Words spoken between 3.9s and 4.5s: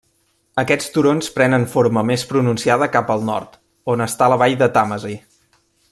on està la